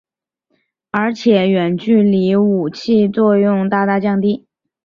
[0.89, 4.47] 而且远距离武器作用大大降低。